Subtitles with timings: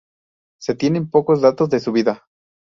[0.59, 2.25] Se tienen pocos datos de su vida.